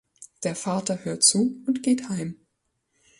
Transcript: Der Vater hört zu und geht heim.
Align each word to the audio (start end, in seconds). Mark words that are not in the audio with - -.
Der 0.41 0.55
Vater 0.55 1.05
hört 1.05 1.23
zu 1.23 1.61
und 1.67 1.83
geht 1.83 2.09
heim. 2.09 2.39